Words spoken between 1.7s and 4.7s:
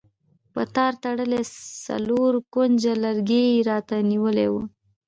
څلور کونجه لرګی یې راته نیولی و.